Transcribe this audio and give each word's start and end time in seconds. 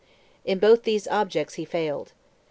In 0.45 0.57
both 0.57 0.81
these 0.81 1.07
objects 1.07 1.53
he 1.53 1.63
failed. 1.63 2.11